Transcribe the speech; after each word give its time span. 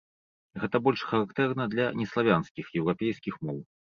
Гэта 0.61 0.79
больш 0.87 1.03
характэрна 1.09 1.67
для 1.75 1.85
неславянскіх 2.01 2.71
еўрапейскіх 2.81 3.35
моў. 3.49 3.63